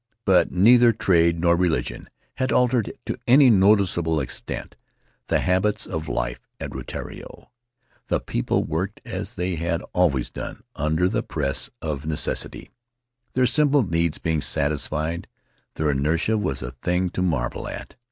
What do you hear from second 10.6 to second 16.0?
under the press of necessity. Their simple needs being satisfied, their